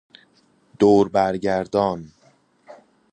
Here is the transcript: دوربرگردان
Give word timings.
دوربرگردان 0.79 2.11